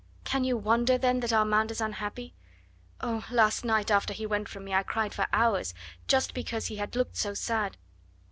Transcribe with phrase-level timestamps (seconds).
[0.23, 2.33] "Can you wonder, then, that Armand is unhappy.
[3.01, 3.23] Oh!
[3.29, 5.75] last night, after he went from me, I cried for hours,
[6.07, 7.77] just because he had looked so sad.